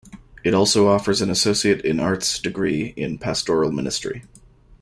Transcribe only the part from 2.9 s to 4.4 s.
in Pastoral Ministry.